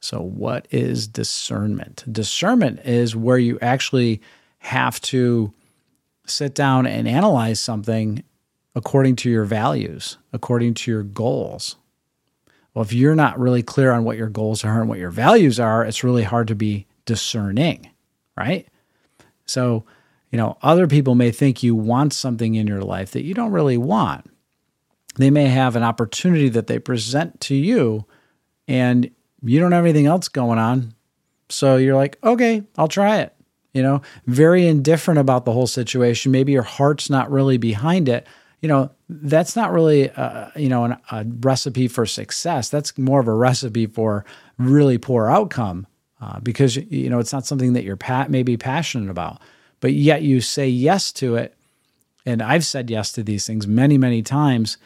So, 0.00 0.20
what 0.20 0.68
is 0.70 1.08
discernment? 1.08 2.04
Discernment 2.10 2.80
is 2.84 3.16
where 3.16 3.38
you 3.38 3.58
actually 3.60 4.20
have 4.58 5.00
to 5.00 5.52
sit 6.26 6.54
down 6.54 6.86
and 6.86 7.08
analyze 7.08 7.58
something 7.58 8.22
according 8.74 9.16
to 9.16 9.30
your 9.30 9.44
values, 9.44 10.18
according 10.32 10.74
to 10.74 10.90
your 10.90 11.02
goals, 11.02 11.76
well, 12.78 12.84
if 12.84 12.92
you're 12.92 13.16
not 13.16 13.40
really 13.40 13.64
clear 13.64 13.90
on 13.90 14.04
what 14.04 14.16
your 14.16 14.28
goals 14.28 14.64
are 14.64 14.78
and 14.78 14.88
what 14.88 15.00
your 15.00 15.10
values 15.10 15.58
are, 15.58 15.84
it's 15.84 16.04
really 16.04 16.22
hard 16.22 16.46
to 16.46 16.54
be 16.54 16.86
discerning, 17.06 17.90
right? 18.36 18.68
So, 19.46 19.84
you 20.30 20.36
know, 20.36 20.56
other 20.62 20.86
people 20.86 21.16
may 21.16 21.32
think 21.32 21.64
you 21.64 21.74
want 21.74 22.12
something 22.12 22.54
in 22.54 22.68
your 22.68 22.82
life 22.82 23.10
that 23.10 23.24
you 23.24 23.34
don't 23.34 23.50
really 23.50 23.78
want. 23.78 24.30
They 25.16 25.28
may 25.28 25.46
have 25.46 25.74
an 25.74 25.82
opportunity 25.82 26.48
that 26.50 26.68
they 26.68 26.78
present 26.78 27.40
to 27.40 27.56
you 27.56 28.06
and 28.68 29.10
you 29.42 29.58
don't 29.58 29.72
have 29.72 29.84
anything 29.84 30.06
else 30.06 30.28
going 30.28 30.60
on. 30.60 30.94
So 31.48 31.78
you're 31.78 31.96
like, 31.96 32.16
okay, 32.22 32.62
I'll 32.76 32.86
try 32.86 33.18
it. 33.18 33.34
You 33.74 33.82
know, 33.82 34.02
very 34.24 34.68
indifferent 34.68 35.18
about 35.18 35.44
the 35.44 35.52
whole 35.52 35.66
situation. 35.66 36.30
Maybe 36.30 36.52
your 36.52 36.62
heart's 36.62 37.10
not 37.10 37.28
really 37.28 37.56
behind 37.56 38.08
it, 38.08 38.24
you 38.60 38.68
know, 38.68 38.90
that's 39.08 39.54
not 39.54 39.72
really, 39.72 40.10
uh, 40.10 40.50
you 40.56 40.68
know, 40.68 40.84
an, 40.84 40.96
a 41.10 41.24
recipe 41.40 41.88
for 41.88 42.06
success. 42.06 42.68
That's 42.68 42.96
more 42.98 43.20
of 43.20 43.28
a 43.28 43.34
recipe 43.34 43.86
for 43.86 44.24
really 44.58 44.98
poor 44.98 45.28
outcome 45.28 45.86
uh, 46.20 46.40
because, 46.40 46.76
you 46.76 47.08
know, 47.08 47.18
it's 47.18 47.32
not 47.32 47.46
something 47.46 47.74
that 47.74 47.84
you're 47.84 47.96
pat 47.96 48.30
maybe 48.30 48.56
passionate 48.56 49.10
about, 49.10 49.40
but 49.80 49.92
yet 49.92 50.22
you 50.22 50.40
say 50.40 50.68
yes 50.68 51.12
to 51.12 51.36
it. 51.36 51.54
And 52.26 52.42
I've 52.42 52.66
said 52.66 52.90
yes 52.90 53.12
to 53.12 53.22
these 53.22 53.46
things 53.46 53.66
many, 53.66 53.96
many 53.96 54.22
times. 54.22 54.76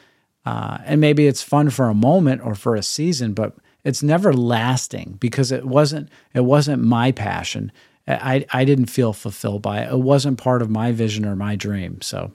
Uh, 0.44 0.78
and 0.84 1.00
maybe 1.00 1.26
it's 1.26 1.42
fun 1.42 1.70
for 1.70 1.88
a 1.88 1.94
moment 1.94 2.42
or 2.44 2.54
for 2.54 2.74
a 2.74 2.82
season, 2.82 3.32
but 3.32 3.54
it's 3.84 4.02
never 4.02 4.32
lasting 4.32 5.16
because 5.20 5.50
it 5.50 5.64
wasn't 5.64 6.08
it 6.34 6.44
wasn't 6.44 6.82
my 6.82 7.12
passion. 7.12 7.72
I 8.06 8.44
I 8.52 8.64
didn't 8.64 8.86
feel 8.86 9.12
fulfilled 9.12 9.62
by 9.62 9.82
it. 9.82 9.92
It 9.92 10.00
wasn't 10.00 10.38
part 10.38 10.62
of 10.62 10.70
my 10.70 10.92
vision 10.92 11.24
or 11.24 11.36
my 11.36 11.56
dream. 11.56 12.00
So, 12.00 12.32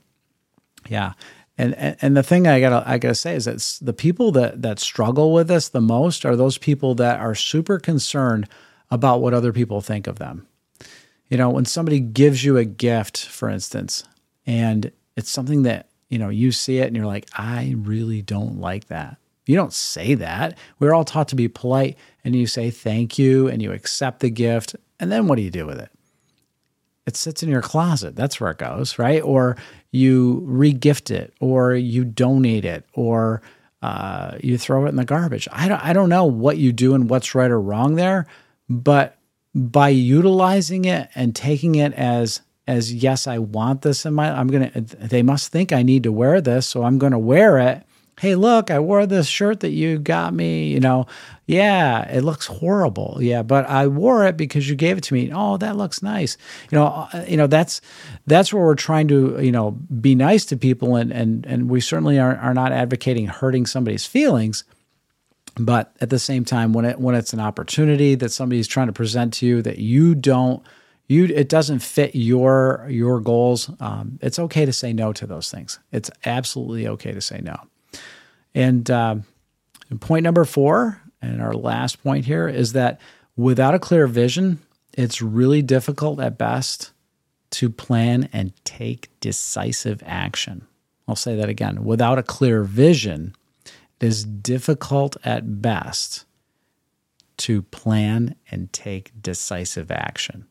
yeah. 0.89 1.13
And, 1.57 1.97
and 2.01 2.15
the 2.15 2.23
thing 2.23 2.45
I 2.45 2.59
gotta 2.59 2.87
I 2.87 2.99
gotta 2.99 3.15
say 3.15 3.35
is 3.35 3.45
that 3.45 3.83
the 3.83 3.93
people 3.93 4.31
that 4.33 4.61
that 4.61 4.79
struggle 4.79 5.33
with 5.33 5.47
this 5.47 5.69
the 5.69 5.81
most 5.81 6.23
are 6.23 6.35
those 6.35 6.57
people 6.57 6.93
that 6.95 7.19
are 7.19 7.33
super 7.33 7.79
concerned 7.79 8.47
about 8.91 9.21
what 9.21 9.33
other 9.33 9.51
people 9.51 9.81
think 9.81 10.05
of 10.05 10.19
them. 10.19 10.47
You 11.29 11.37
know, 11.37 11.49
when 11.49 11.65
somebody 11.65 11.99
gives 11.99 12.45
you 12.45 12.57
a 12.57 12.65
gift, 12.65 13.25
for 13.25 13.49
instance, 13.49 14.03
and 14.45 14.91
it's 15.15 15.31
something 15.31 15.63
that 15.63 15.89
you 16.09 16.19
know 16.19 16.29
you 16.29 16.51
see 16.51 16.77
it 16.77 16.87
and 16.87 16.95
you're 16.95 17.07
like, 17.07 17.27
I 17.33 17.73
really 17.75 18.21
don't 18.21 18.59
like 18.59 18.85
that. 18.87 19.17
You 19.47 19.55
don't 19.55 19.73
say 19.73 20.13
that. 20.13 20.57
We're 20.77 20.93
all 20.93 21.05
taught 21.05 21.29
to 21.29 21.35
be 21.35 21.47
polite, 21.47 21.97
and 22.23 22.35
you 22.35 22.45
say 22.45 22.69
thank 22.69 23.17
you 23.17 23.47
and 23.47 23.63
you 23.63 23.71
accept 23.71 24.19
the 24.19 24.29
gift, 24.29 24.75
and 24.99 25.11
then 25.11 25.27
what 25.27 25.37
do 25.37 25.41
you 25.41 25.51
do 25.51 25.65
with 25.65 25.79
it? 25.79 25.89
It 27.07 27.15
sits 27.15 27.41
in 27.41 27.49
your 27.49 27.61
closet. 27.61 28.15
That's 28.15 28.39
where 28.39 28.51
it 28.51 28.57
goes, 28.57 28.99
right? 28.99 29.23
Or 29.23 29.55
you 29.91 30.45
regift 30.45 31.09
it, 31.09 31.33
or 31.39 31.73
you 31.73 32.03
donate 32.03 32.65
it, 32.65 32.85
or 32.93 33.41
uh, 33.81 34.37
you 34.41 34.57
throw 34.57 34.85
it 34.85 34.89
in 34.89 34.97
the 34.97 35.05
garbage. 35.05 35.47
I 35.51 35.69
don't, 35.69 35.83
I 35.83 35.93
don't 35.93 36.09
know 36.09 36.25
what 36.25 36.57
you 36.57 36.73
do 36.73 36.93
and 36.93 37.09
what's 37.09 37.33
right 37.33 37.49
or 37.49 37.61
wrong 37.61 37.95
there, 37.95 38.27
but 38.69 39.17
by 39.55 39.89
utilizing 39.89 40.85
it 40.85 41.09
and 41.15 41.35
taking 41.35 41.75
it 41.75 41.93
as 41.93 42.41
as 42.67 42.93
yes, 42.93 43.27
I 43.27 43.37
want 43.37 43.81
this 43.81 44.05
in 44.05 44.13
my. 44.13 44.29
I'm 44.29 44.47
gonna. 44.47 44.71
They 44.81 45.23
must 45.23 45.51
think 45.51 45.71
I 45.71 45.83
need 45.83 46.03
to 46.03 46.11
wear 46.11 46.41
this, 46.41 46.67
so 46.67 46.83
I'm 46.83 46.97
gonna 46.97 47.17
wear 47.17 47.57
it 47.57 47.86
hey, 48.19 48.35
look, 48.35 48.71
I 48.71 48.79
wore 48.79 49.05
this 49.05 49.27
shirt 49.27 49.59
that 49.59 49.69
you 49.69 49.99
got 49.99 50.33
me. 50.33 50.71
You 50.71 50.79
know, 50.79 51.05
yeah, 51.45 52.09
it 52.09 52.21
looks 52.21 52.47
horrible. 52.47 53.17
Yeah, 53.21 53.43
but 53.43 53.67
I 53.69 53.87
wore 53.87 54.25
it 54.25 54.37
because 54.37 54.67
you 54.67 54.75
gave 54.75 54.97
it 54.97 55.03
to 55.05 55.13
me. 55.13 55.31
Oh, 55.33 55.57
that 55.57 55.77
looks 55.77 56.01
nice. 56.01 56.37
You 56.71 56.79
know, 56.79 56.85
uh, 56.85 57.25
you 57.27 57.37
know 57.37 57.47
that's 57.47 57.81
that's 58.25 58.51
where 58.51 58.63
we're 58.63 58.75
trying 58.75 59.07
to 59.09 59.39
you 59.41 59.51
know 59.51 59.71
be 59.71 60.15
nice 60.15 60.45
to 60.45 60.57
people, 60.57 60.95
and 60.95 61.11
and 61.11 61.45
and 61.45 61.69
we 61.69 61.79
certainly 61.79 62.19
are 62.19 62.35
are 62.37 62.53
not 62.53 62.71
advocating 62.71 63.27
hurting 63.27 63.65
somebody's 63.65 64.05
feelings. 64.05 64.63
But 65.59 65.95
at 66.01 66.11
the 66.11 66.19
same 66.19 66.45
time, 66.45 66.73
when 66.73 66.85
it 66.85 66.99
when 66.99 67.15
it's 67.15 67.33
an 67.33 67.39
opportunity 67.39 68.15
that 68.15 68.31
somebody's 68.31 68.67
trying 68.67 68.87
to 68.87 68.93
present 68.93 69.33
to 69.35 69.45
you 69.45 69.61
that 69.63 69.79
you 69.79 70.13
don't 70.15 70.63
you 71.07 71.25
it 71.25 71.49
doesn't 71.49 71.79
fit 71.79 72.15
your 72.15 72.85
your 72.89 73.19
goals 73.19 73.71
um, 73.79 74.19
it's 74.21 74.37
okay 74.37 74.65
to 74.65 74.73
say 74.73 74.93
no 74.93 75.13
to 75.13 75.25
those 75.25 75.49
things 75.49 75.79
it's 75.91 76.11
absolutely 76.25 76.87
okay 76.87 77.11
to 77.11 77.21
say 77.21 77.39
no 77.41 77.55
and 78.57 78.89
uh, 78.89 79.17
point 79.99 80.23
number 80.23 80.43
four, 80.43 80.99
and 81.21 81.43
our 81.43 81.53
last 81.53 82.01
point 82.01 82.25
here, 82.25 82.47
is 82.47 82.73
that 82.73 82.99
without 83.35 83.75
a 83.75 83.79
clear 83.79 84.07
vision, 84.07 84.59
it's 84.93 85.21
really 85.21 85.61
difficult 85.61 86.19
at 86.19 86.39
best 86.39 86.91
to 87.51 87.69
plan 87.69 88.27
and 88.33 88.51
take 88.65 89.09
decisive 89.19 90.01
action. 90.03 90.65
I'll 91.07 91.15
say 91.15 91.35
that 91.35 91.49
again. 91.49 91.85
Without 91.85 92.17
a 92.17 92.23
clear 92.23 92.63
vision, 92.63 93.35
it 93.65 94.07
is 94.07 94.25
difficult 94.25 95.17
at 95.23 95.61
best 95.61 96.25
to 97.37 97.61
plan 97.61 98.33
and 98.49 98.73
take 98.73 99.11
decisive 99.21 99.91
action. 99.91 100.47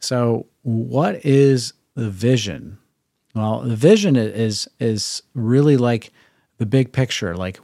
So, 0.00 0.48
what 0.60 1.24
is 1.24 1.72
the 1.94 2.10
vision? 2.10 2.76
Well, 3.34 3.60
the 3.62 3.74
vision 3.74 4.16
is 4.16 4.68
is 4.78 5.22
really 5.32 5.78
like 5.78 6.12
the 6.58 6.66
big 6.66 6.92
picture 6.92 7.36
like 7.36 7.58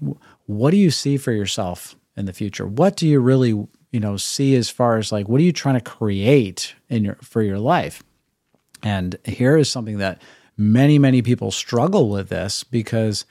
what 0.47 0.71
do 0.71 0.77
you 0.77 0.91
see 0.91 1.17
for 1.17 1.33
yourself 1.33 1.97
in 2.17 2.27
the 2.27 2.33
future? 2.33 2.67
What 2.67 2.97
do 2.97 3.07
you 3.07 3.21
really 3.21 3.51
you 3.51 4.01
know 4.01 4.17
see 4.17 4.55
as 4.57 4.71
far 4.71 4.97
as 4.97 5.13
like 5.13 5.29
what 5.29 5.41
are 5.41 5.45
you 5.45 5.53
trying 5.53 5.77
to 5.77 5.91
create 5.91 6.75
in 6.89 7.05
your 7.05 7.17
for 7.17 7.43
your 7.43 7.59
life? 7.59 8.03
And 8.83 9.17
here 9.25 9.57
is 9.57 9.71
something 9.71 9.99
that 9.99 10.23
many 10.57 10.99
many 10.99 11.23
people 11.23 11.51
struggle 11.51 12.09
with 12.09 12.29
this 12.29 12.65
because 12.65 13.25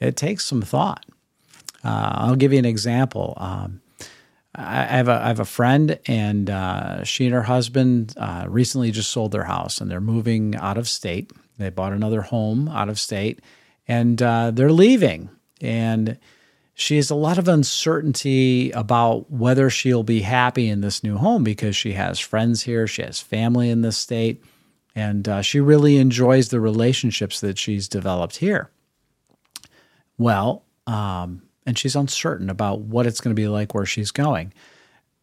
it 0.00 0.16
takes 0.16 0.44
some 0.44 0.62
thought. 0.62 1.04
Uh, 1.84 2.10
i'll 2.14 2.36
give 2.36 2.52
you 2.52 2.58
an 2.58 2.64
example. 2.64 3.34
Um, 3.36 3.80
I 4.54 4.84
have 4.84 5.08
a 5.08 5.12
I 5.12 5.28
have 5.28 5.40
a 5.40 5.44
friend, 5.44 5.98
and 6.06 6.50
uh, 6.50 7.04
she 7.04 7.26
and 7.26 7.34
her 7.34 7.42
husband 7.42 8.14
uh, 8.16 8.46
recently 8.48 8.90
just 8.90 9.10
sold 9.10 9.30
their 9.30 9.44
house, 9.44 9.80
and 9.80 9.88
they're 9.90 10.00
moving 10.00 10.56
out 10.56 10.76
of 10.76 10.88
state. 10.88 11.30
They 11.58 11.70
bought 11.70 11.92
another 11.92 12.22
home 12.22 12.68
out 12.68 12.88
of 12.88 12.98
state, 12.98 13.40
and 13.88 14.22
uh, 14.22 14.50
they're 14.52 14.70
leaving. 14.70 15.30
And 15.60 16.18
she 16.74 16.96
has 16.96 17.10
a 17.10 17.16
lot 17.16 17.38
of 17.38 17.48
uncertainty 17.48 18.70
about 18.70 19.28
whether 19.30 19.68
she'll 19.68 20.04
be 20.04 20.20
happy 20.20 20.68
in 20.68 20.80
this 20.80 21.02
new 21.02 21.16
home 21.16 21.42
because 21.42 21.74
she 21.74 21.94
has 21.94 22.20
friends 22.20 22.62
here, 22.62 22.86
she 22.86 23.02
has 23.02 23.18
family 23.18 23.70
in 23.70 23.80
this 23.80 23.98
state, 23.98 24.44
and 24.94 25.28
uh, 25.28 25.42
she 25.42 25.58
really 25.58 25.96
enjoys 25.96 26.50
the 26.50 26.60
relationships 26.60 27.40
that 27.40 27.58
she's 27.58 27.88
developed 27.88 28.36
here. 28.36 28.70
Well, 30.18 30.64
um, 30.86 31.42
and 31.66 31.76
she's 31.76 31.96
uncertain 31.96 32.48
about 32.48 32.80
what 32.80 33.06
it's 33.06 33.20
going 33.20 33.34
to 33.34 33.40
be 33.40 33.48
like 33.48 33.74
where 33.74 33.86
she's 33.86 34.10
going. 34.10 34.52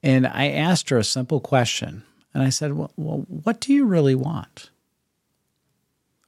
And 0.03 0.27
I 0.27 0.49
asked 0.49 0.89
her 0.89 0.97
a 0.97 1.03
simple 1.03 1.39
question, 1.39 2.03
and 2.33 2.43
I 2.43 2.49
said, 2.49 2.73
well, 2.73 2.91
well 2.97 3.25
what 3.27 3.61
do 3.61 3.73
you 3.73 3.85
really 3.85 4.15
want? 4.15 4.71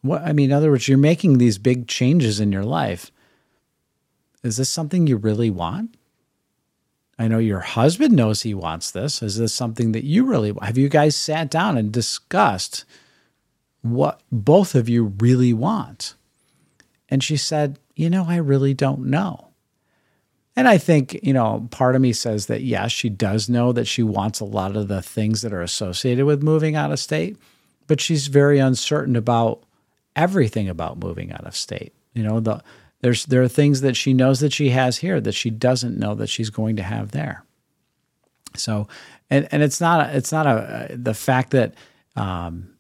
What 0.02 0.22
I 0.22 0.34
mean, 0.34 0.52
in 0.52 0.56
other 0.56 0.72
words, 0.72 0.88
you're 0.88 0.98
making 0.98 1.38
these 1.38 1.58
big 1.58 1.88
changes 1.88 2.40
in 2.40 2.52
your 2.52 2.64
life. 2.64 3.12
Is 4.44 4.58
this 4.58 4.70
something 4.70 5.08
you 5.08 5.18
really 5.18 5.50
want? 5.50 5.98
I 7.20 7.28
know 7.28 7.40
your 7.40 7.62
husband 7.62 8.14
knows 8.14 8.44
he 8.44 8.54
wants 8.54 8.92
this. 8.92 9.24
Is 9.24 9.38
this 9.38 9.54
something 9.54 9.92
that 9.94 10.04
you 10.04 10.24
really 10.24 10.52
want? 10.52 10.66
Have 10.66 10.78
you 10.78 10.88
guys 10.88 11.16
sat 11.16 11.50
down 11.50 11.78
and 11.78 11.92
discussed 11.92 12.86
what 13.82 14.22
both 14.32 14.76
of 14.76 14.88
you 14.88 15.16
really 15.20 15.54
want? 15.54 16.14
And 17.10 17.24
she 17.24 17.38
said, 17.38 17.80
You 17.96 18.10
know, 18.10 18.26
I 18.28 18.38
really 18.38 18.74
don't 18.74 19.08
know. 19.08 19.48
And 20.56 20.68
I 20.68 20.78
think, 20.80 21.20
you 21.22 21.34
know, 21.34 21.68
part 21.70 21.96
of 21.96 22.02
me 22.02 22.14
says 22.14 22.48
that 22.48 22.64
yes, 22.64 22.92
she 22.92 23.10
does 23.10 23.48
know 23.48 23.72
that 23.74 23.86
she 23.86 24.02
wants 24.02 24.40
a 24.40 24.46
lot 24.46 24.76
of 24.76 24.88
the 24.88 25.04
things 25.04 25.44
that 25.44 25.54
are 25.54 25.62
associated 25.62 26.26
with 26.26 26.42
moving 26.42 26.76
out 26.76 26.92
of 26.92 27.00
state, 27.00 27.38
but 27.86 28.02
she's 28.02 28.26
very 28.26 28.58
uncertain 28.58 29.16
about 29.16 29.62
everything 30.18 30.68
about 30.68 30.98
moving 30.98 31.32
out 31.32 31.46
of 31.46 31.56
state. 31.56 31.94
You 32.14 32.24
know, 32.24 32.40
the 32.42 32.62
there's 33.02 33.26
there 33.26 33.44
are 33.44 33.48
things 33.48 33.82
that 33.82 33.96
she 33.96 34.14
knows 34.14 34.40
that 34.40 34.52
she 34.52 34.72
has 34.72 34.98
here 34.98 35.22
that 35.22 35.34
she 35.34 35.50
doesn't 35.50 35.98
know 35.98 36.16
that 36.16 36.28
she's 36.28 36.50
going 36.50 36.76
to 36.78 36.84
have 36.84 37.12
there. 37.12 37.46
So, 38.56 38.88
and 39.30 39.48
and 39.52 39.62
it's 39.62 39.80
not 39.80 40.14
it's 40.16 40.32
not 40.32 40.48
a 40.48 40.90
the 40.92 41.14
fact 41.14 41.52
that 41.52 41.76
um, 42.16 42.74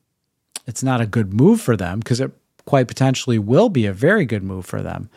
it's 0.65 0.83
not 0.83 0.99
a 0.99 1.05
good 1.05 1.33
move 1.33 1.61
for 1.61 1.77
them 1.77 1.99
because 1.99 2.19
it 2.19 2.31
quite 2.65 2.87
potentially 2.87 3.39
will 3.39 3.69
be 3.69 3.85
a 3.85 3.93
very 3.93 4.25
good 4.25 4.43
move 4.43 4.65
for 4.65 4.81
them, 4.81 5.09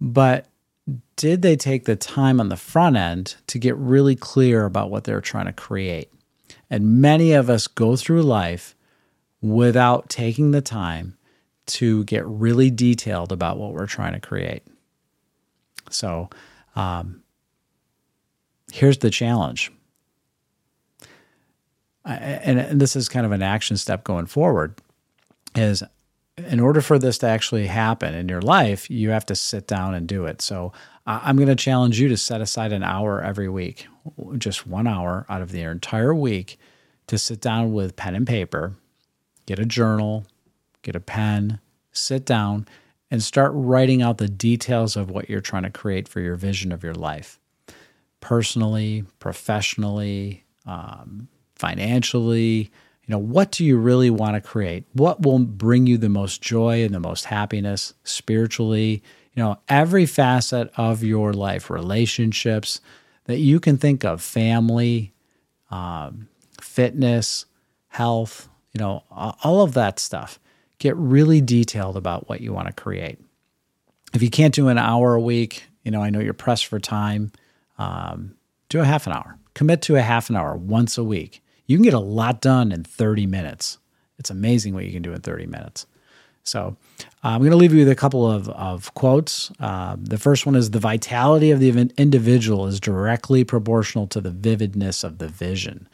but 0.00 0.46
did 1.16 1.42
they 1.42 1.56
take 1.56 1.84
the 1.84 1.96
time 1.96 2.40
on 2.40 2.48
the 2.48 2.56
front 2.56 2.96
end 2.96 3.36
to 3.46 3.58
get 3.58 3.76
really 3.76 4.16
clear 4.16 4.64
about 4.64 4.90
what 4.90 5.04
they're 5.04 5.20
trying 5.20 5.46
to 5.46 5.52
create? 5.52 6.10
And 6.70 7.00
many 7.00 7.32
of 7.32 7.50
us 7.50 7.66
go 7.66 7.96
through 7.96 8.22
life 8.22 8.74
without 9.40 10.08
taking 10.08 10.50
the 10.50 10.60
time 10.60 11.16
to 11.66 12.04
get 12.04 12.26
really 12.26 12.70
detailed 12.70 13.32
about 13.32 13.58
what 13.58 13.72
we're 13.72 13.86
trying 13.86 14.12
to 14.12 14.20
create. 14.20 14.62
So, 15.90 16.30
um, 16.74 17.22
here's 18.72 18.98
the 18.98 19.10
challenge. 19.10 19.72
I, 22.04 22.14
and, 22.14 22.58
and 22.58 22.80
this 22.80 22.96
is 22.96 23.08
kind 23.08 23.26
of 23.26 23.32
an 23.32 23.42
action 23.42 23.76
step 23.76 24.04
going 24.04 24.26
forward 24.26 24.80
is 25.54 25.82
in 26.36 26.60
order 26.60 26.80
for 26.80 26.98
this 26.98 27.18
to 27.18 27.26
actually 27.26 27.66
happen 27.66 28.14
in 28.14 28.28
your 28.28 28.42
life, 28.42 28.90
you 28.90 29.10
have 29.10 29.26
to 29.26 29.34
sit 29.34 29.66
down 29.66 29.94
and 29.94 30.06
do 30.06 30.26
it. 30.26 30.42
So 30.42 30.72
I'm 31.06 31.36
going 31.36 31.48
to 31.48 31.56
challenge 31.56 31.98
you 31.98 32.08
to 32.08 32.16
set 32.16 32.40
aside 32.40 32.72
an 32.72 32.82
hour 32.82 33.22
every 33.22 33.48
week, 33.48 33.86
just 34.36 34.66
one 34.66 34.86
hour 34.86 35.24
out 35.28 35.40
of 35.40 35.50
the 35.50 35.62
entire 35.62 36.14
week 36.14 36.58
to 37.06 37.16
sit 37.16 37.40
down 37.40 37.72
with 37.72 37.96
pen 37.96 38.14
and 38.14 38.26
paper, 38.26 38.74
get 39.46 39.58
a 39.58 39.64
journal, 39.64 40.26
get 40.86 40.96
a 40.96 41.00
pen, 41.00 41.60
sit 41.92 42.24
down, 42.24 42.66
and 43.10 43.22
start 43.22 43.52
writing 43.54 44.02
out 44.02 44.18
the 44.18 44.28
details 44.28 44.96
of 44.96 45.10
what 45.10 45.28
you're 45.28 45.40
trying 45.40 45.64
to 45.64 45.70
create 45.70 46.08
for 46.08 46.20
your 46.20 46.36
vision 46.36 46.72
of 46.72 46.82
your 46.82 46.94
life 46.94 47.38
personally, 48.20 49.04
professionally, 49.20 50.44
um, 50.64 51.28
financially. 51.54 52.70
You 53.04 53.12
know, 53.12 53.18
what 53.18 53.52
do 53.52 53.64
you 53.64 53.76
really 53.76 54.10
want 54.10 54.34
to 54.34 54.40
create? 54.40 54.84
What 54.94 55.22
will 55.22 55.38
bring 55.38 55.86
you 55.86 55.96
the 55.96 56.08
most 56.08 56.42
joy 56.42 56.82
and 56.82 56.92
the 56.92 57.00
most 57.00 57.26
happiness 57.26 57.94
spiritually? 58.02 59.02
You 59.34 59.42
know, 59.42 59.58
every 59.68 60.06
facet 60.06 60.72
of 60.76 61.04
your 61.04 61.32
life, 61.32 61.70
relationships 61.70 62.80
that 63.24 63.38
you 63.38 63.60
can 63.60 63.76
think 63.76 64.04
of, 64.04 64.22
family, 64.22 65.12
um, 65.70 66.28
fitness, 66.60 67.46
health, 67.88 68.48
you 68.72 68.80
know, 68.80 69.04
all 69.10 69.62
of 69.62 69.74
that 69.74 69.98
stuff. 69.98 70.40
Get 70.78 70.96
really 70.96 71.40
detailed 71.40 71.96
about 71.96 72.28
what 72.28 72.40
you 72.40 72.52
want 72.52 72.66
to 72.68 72.72
create. 72.72 73.18
If 74.14 74.22
you 74.22 74.30
can't 74.30 74.54
do 74.54 74.68
an 74.68 74.78
hour 74.78 75.14
a 75.14 75.20
week, 75.20 75.64
you 75.84 75.90
know, 75.90 76.02
I 76.02 76.10
know 76.10 76.20
you're 76.20 76.34
pressed 76.34 76.66
for 76.66 76.78
time. 76.78 77.32
um, 77.78 78.34
do 78.68 78.80
a 78.80 78.84
half 78.84 79.06
an 79.06 79.12
hour. 79.12 79.38
Commit 79.54 79.82
to 79.82 79.96
a 79.96 80.02
half 80.02 80.28
an 80.30 80.36
hour 80.36 80.56
once 80.56 80.98
a 80.98 81.04
week. 81.04 81.42
You 81.66 81.76
can 81.76 81.84
get 81.84 81.94
a 81.94 81.98
lot 82.00 82.40
done 82.40 82.72
in 82.72 82.84
30 82.84 83.26
minutes. 83.26 83.78
It's 84.18 84.30
amazing 84.30 84.74
what 84.74 84.84
you 84.84 84.92
can 84.92 85.02
do 85.02 85.12
in 85.12 85.20
30 85.20 85.46
minutes. 85.46 85.86
So 86.42 86.76
uh, 87.24 87.28
I'm 87.28 87.40
going 87.40 87.50
to 87.50 87.56
leave 87.56 87.72
you 87.72 87.80
with 87.80 87.88
a 87.88 87.96
couple 87.96 88.30
of, 88.30 88.48
of 88.50 88.94
quotes. 88.94 89.50
Uh, 89.58 89.96
the 89.98 90.18
first 90.18 90.46
one 90.46 90.54
is 90.54 90.70
The 90.70 90.78
vitality 90.78 91.50
of 91.50 91.60
the 91.60 91.90
individual 91.96 92.66
is 92.66 92.78
directly 92.80 93.44
proportional 93.44 94.06
to 94.08 94.20
the 94.20 94.30
vividness 94.30 95.02
of 95.02 95.18
the 95.18 95.28
vision. 95.28 95.88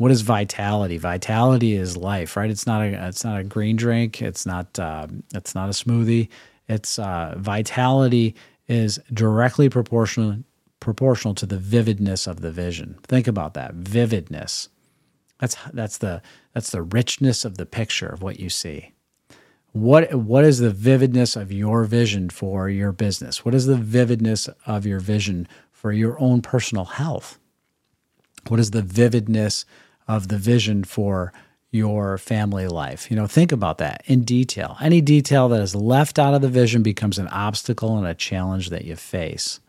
What 0.00 0.10
is 0.10 0.22
vitality? 0.22 0.96
Vitality 0.96 1.74
is 1.74 1.94
life, 1.94 2.34
right? 2.34 2.48
It's 2.48 2.66
not 2.66 2.80
a 2.80 3.08
it's 3.08 3.22
not 3.22 3.38
a 3.38 3.44
green 3.44 3.76
drink. 3.76 4.22
It's 4.22 4.46
not 4.46 4.78
uh, 4.78 5.08
it's 5.34 5.54
not 5.54 5.68
a 5.68 5.72
smoothie. 5.72 6.30
It's 6.70 6.98
uh, 6.98 7.34
vitality 7.36 8.34
is 8.66 8.98
directly 9.12 9.68
proportional 9.68 10.38
proportional 10.80 11.34
to 11.34 11.44
the 11.44 11.58
vividness 11.58 12.26
of 12.26 12.40
the 12.40 12.50
vision. 12.50 12.98
Think 13.08 13.28
about 13.28 13.52
that 13.52 13.74
vividness. 13.74 14.70
That's 15.38 15.58
that's 15.74 15.98
the 15.98 16.22
that's 16.54 16.70
the 16.70 16.80
richness 16.80 17.44
of 17.44 17.58
the 17.58 17.66
picture 17.66 18.08
of 18.08 18.22
what 18.22 18.40
you 18.40 18.48
see. 18.48 18.92
What 19.72 20.14
what 20.14 20.46
is 20.46 20.60
the 20.60 20.70
vividness 20.70 21.36
of 21.36 21.52
your 21.52 21.84
vision 21.84 22.30
for 22.30 22.70
your 22.70 22.92
business? 22.92 23.44
What 23.44 23.54
is 23.54 23.66
the 23.66 23.76
vividness 23.76 24.48
of 24.64 24.86
your 24.86 25.00
vision 25.00 25.46
for 25.70 25.92
your 25.92 26.18
own 26.18 26.40
personal 26.40 26.86
health? 26.86 27.38
What 28.48 28.60
is 28.60 28.70
the 28.70 28.80
vividness 28.80 29.66
of 30.10 30.28
the 30.28 30.38
vision 30.38 30.84
for 30.84 31.32
your 31.70 32.18
family 32.18 32.66
life? 32.66 33.10
You 33.10 33.16
know, 33.16 33.26
think 33.26 33.52
about 33.52 33.78
that 33.78 34.02
in 34.06 34.22
detail. 34.22 34.76
Any 34.80 35.00
detail 35.00 35.48
that 35.50 35.62
is 35.62 35.74
left 35.74 36.18
out 36.18 36.34
of 36.34 36.42
the 36.42 36.48
vision 36.48 36.82
becomes 36.82 37.18
an 37.18 37.28
obstacle 37.28 37.96
and 37.96 38.06
a 38.06 38.14
challenge 38.14 38.70
that 38.70 38.84
you 38.84 38.96
face. 38.96 39.60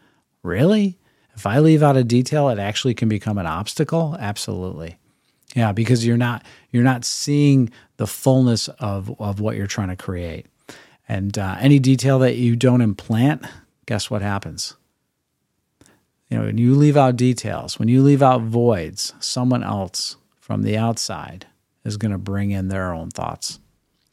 Really? 0.44 0.98
If 1.36 1.46
I 1.46 1.60
leave 1.60 1.84
out 1.84 1.98
a 1.98 2.04
detail, 2.04 2.50
it 2.50 2.60
actually 2.60 2.94
can 2.94 3.08
become 3.08 3.38
an 3.38 3.46
obstacle? 3.46 4.18
Absolutely. 4.20 4.98
Yeah, 5.56 5.72
because 5.74 6.06
you're 6.06 6.18
not 6.18 6.46
you're 6.72 6.84
not 6.84 7.06
seeing 7.06 7.72
the 7.98 8.08
fullness 8.08 8.68
of 8.80 9.14
of 9.20 9.40
what 9.40 9.56
you're 9.56 9.68
trying 9.68 9.90
to 9.90 9.96
create. 9.96 10.48
And 11.08 11.38
uh, 11.38 11.58
any 11.60 11.78
detail 11.78 12.20
that 12.20 12.38
you 12.38 12.56
don't 12.56 12.82
implant, 12.82 13.46
guess 13.86 14.10
what 14.10 14.22
happens? 14.22 14.76
You 16.30 16.38
know, 16.38 16.46
when 16.46 16.58
you 16.58 16.76
leave 16.76 16.96
out 16.96 17.18
details, 17.18 17.78
when 17.78 17.90
you 17.90 18.02
leave 18.02 18.24
out 18.24 18.42
voids, 18.44 19.14
someone 19.20 19.64
else 19.64 20.16
from 20.52 20.64
the 20.64 20.78
outside 20.78 21.46
is 21.86 21.96
going 21.96 22.12
to 22.12 22.18
bring 22.18 22.52
in 22.52 22.68
their 22.68 22.92
own 22.92 23.10
thoughts. 23.10 23.58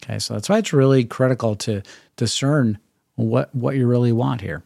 Okay, 0.01 0.21
so 0.21 0.35
that's 0.35 0.49
why 0.49 0.59
it's 0.59 0.73
really 0.73 1.05
critical 1.05 1.57
to 1.57 1.83
discern 2.15 2.79
what 3.17 3.53
what 3.53 3.75
you 3.75 3.89
really 3.89 4.13
want 4.13 4.41
here. 4.41 4.63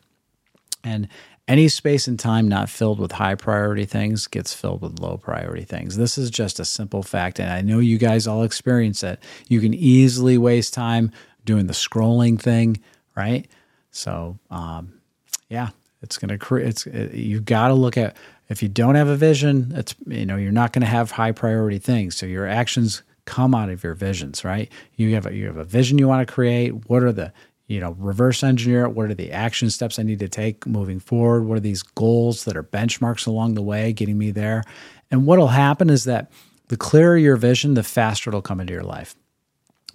And 0.84 1.08
any 1.48 1.68
space 1.68 2.06
and 2.08 2.20
time 2.20 2.46
not 2.46 2.68
filled 2.68 2.98
with 2.98 3.12
high 3.12 3.36
priority 3.36 3.86
things 3.86 4.26
gets 4.26 4.52
filled 4.52 4.82
with 4.82 5.00
low 5.00 5.16
priority 5.16 5.64
things. 5.64 5.96
This 5.96 6.18
is 6.18 6.28
just 6.28 6.60
a 6.60 6.64
simple 6.66 7.02
fact. 7.02 7.40
And 7.40 7.50
I 7.50 7.62
know 7.62 7.78
you 7.78 7.96
guys 7.96 8.26
all 8.26 8.42
experience 8.42 9.02
it. 9.02 9.22
You 9.48 9.62
can 9.62 9.72
easily 9.72 10.36
waste 10.36 10.74
time 10.74 11.10
doing 11.46 11.68
the 11.68 11.72
scrolling 11.72 12.38
thing, 12.38 12.82
right? 13.16 13.48
So, 13.92 14.38
um, 14.50 15.00
yeah, 15.48 15.70
it's 16.02 16.18
going 16.18 16.28
to 16.28 16.36
create, 16.38 16.68
it's, 16.68 16.86
it, 16.86 17.14
you've 17.14 17.46
got 17.46 17.68
to 17.68 17.74
look 17.74 17.96
at, 17.96 18.14
if 18.52 18.62
you 18.62 18.68
don't 18.68 18.94
have 18.94 19.08
a 19.08 19.16
vision, 19.16 19.72
it's, 19.74 19.94
you 20.06 20.24
know, 20.24 20.36
you're 20.36 20.52
not 20.52 20.72
going 20.72 20.82
to 20.82 20.86
have 20.88 21.10
high 21.10 21.32
priority 21.32 21.78
things. 21.78 22.16
So 22.16 22.26
your 22.26 22.46
actions 22.46 23.02
come 23.24 23.54
out 23.54 23.70
of 23.70 23.82
your 23.82 23.94
visions, 23.94 24.44
right? 24.44 24.70
You 24.94 25.14
have 25.14 25.26
a, 25.26 25.34
you 25.34 25.46
have 25.46 25.56
a 25.56 25.64
vision 25.64 25.98
you 25.98 26.06
want 26.06 26.26
to 26.26 26.32
create. 26.32 26.88
What 26.88 27.02
are 27.02 27.12
the 27.12 27.32
you 27.72 27.80
know, 27.80 27.96
reverse 27.98 28.42
engineer 28.42 28.84
it. 28.84 28.90
What 28.90 29.10
are 29.10 29.14
the 29.14 29.32
action 29.32 29.70
steps 29.70 29.98
I 29.98 30.02
need 30.02 30.18
to 30.18 30.28
take 30.28 30.66
moving 30.66 31.00
forward? 31.00 31.44
What 31.44 31.56
are 31.56 31.60
these 31.60 31.82
goals 31.82 32.44
that 32.44 32.54
are 32.54 32.62
benchmarks 32.62 33.26
along 33.26 33.54
the 33.54 33.62
way 33.62 33.94
getting 33.94 34.18
me 34.18 34.30
there? 34.30 34.62
And 35.10 35.26
what'll 35.26 35.48
happen 35.48 35.88
is 35.88 36.04
that 36.04 36.30
the 36.68 36.76
clearer 36.76 37.16
your 37.16 37.36
vision, 37.36 37.72
the 37.72 37.82
faster 37.82 38.28
it'll 38.28 38.42
come 38.42 38.60
into 38.60 38.74
your 38.74 38.82
life. 38.82 39.14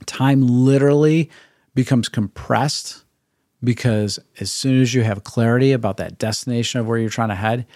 Time 0.08 0.42
literally 0.42 1.30
becomes 1.76 2.10
compressed 2.10 3.04
because 3.64 4.20
as 4.40 4.52
soon 4.52 4.82
as 4.82 4.96
you 4.96 5.04
have 5.04 5.24
clarity 5.24 5.72
about 5.72 5.98
that 5.98 6.18
destination 6.18 6.80
of 6.80 6.88
where 6.88 6.98
you're 6.98 7.10
trying 7.10 7.30
to 7.30 7.36
head, 7.36 7.68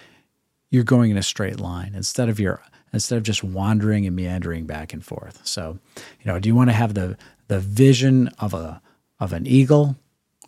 you're 0.72 0.82
going 0.82 1.10
in 1.10 1.18
a 1.18 1.22
straight 1.22 1.60
line 1.60 1.92
instead 1.94 2.28
of 2.28 2.40
your 2.40 2.60
instead 2.92 3.16
of 3.16 3.22
just 3.22 3.44
wandering 3.44 4.06
and 4.06 4.16
meandering 4.16 4.66
back 4.66 4.92
and 4.92 5.04
forth. 5.04 5.40
So, 5.44 5.78
you 5.96 6.30
know, 6.30 6.38
do 6.38 6.48
you 6.48 6.54
want 6.54 6.70
to 6.70 6.74
have 6.74 6.94
the 6.94 7.16
the 7.46 7.60
vision 7.60 8.28
of 8.38 8.54
a 8.54 8.80
of 9.20 9.32
an 9.32 9.46
eagle, 9.46 9.96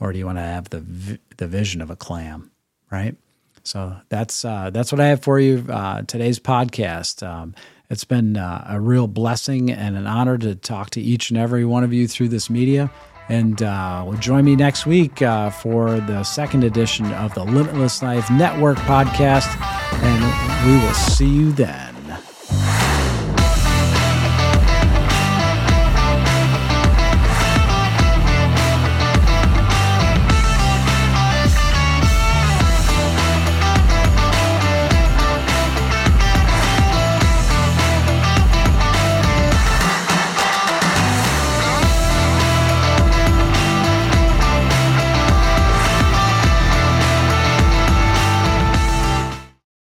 or 0.00 0.12
do 0.12 0.18
you 0.18 0.26
want 0.26 0.38
to 0.38 0.42
have 0.42 0.70
the 0.70 1.20
the 1.36 1.46
vision 1.46 1.80
of 1.80 1.90
a 1.90 1.96
clam? 1.96 2.50
Right. 2.90 3.16
So 3.64 3.96
that's 4.08 4.44
uh, 4.44 4.70
that's 4.70 4.90
what 4.90 5.00
I 5.00 5.08
have 5.08 5.22
for 5.22 5.38
you 5.38 5.64
uh, 5.68 6.02
today's 6.02 6.38
podcast. 6.40 7.26
Um, 7.26 7.54
it's 7.90 8.04
been 8.04 8.38
uh, 8.38 8.66
a 8.70 8.80
real 8.80 9.06
blessing 9.06 9.70
and 9.70 9.94
an 9.94 10.06
honor 10.06 10.38
to 10.38 10.54
talk 10.54 10.90
to 10.90 11.00
each 11.02 11.30
and 11.30 11.38
every 11.38 11.66
one 11.66 11.84
of 11.84 11.92
you 11.92 12.08
through 12.08 12.28
this 12.28 12.48
media. 12.48 12.90
And 13.28 13.62
uh, 13.62 14.10
join 14.20 14.44
me 14.44 14.54
next 14.54 14.84
week 14.84 15.22
uh, 15.22 15.48
for 15.48 15.98
the 16.00 16.24
second 16.24 16.64
edition 16.64 17.10
of 17.14 17.32
the 17.34 17.44
Limitless 17.44 18.02
Life 18.02 18.30
Network 18.30 18.76
podcast. 18.78 19.73
And 20.06 20.66
we 20.66 20.84
will 20.84 20.94
see 20.94 21.28
you 21.28 21.52
then. 21.52 21.93